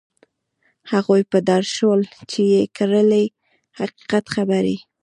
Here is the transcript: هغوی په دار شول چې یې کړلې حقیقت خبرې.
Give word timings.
هغوی 0.91 1.21
په 1.31 1.37
دار 1.49 1.63
شول 1.75 2.01
چې 2.31 2.41
یې 2.51 2.61
کړلې 2.77 3.23
حقیقت 3.79 4.25
خبرې. 4.35 4.77